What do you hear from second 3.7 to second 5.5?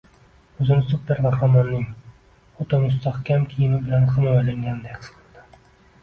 bilan himoyalangandek his qildi.